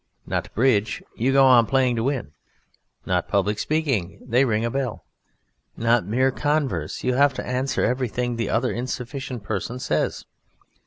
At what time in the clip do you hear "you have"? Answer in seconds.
7.03-7.35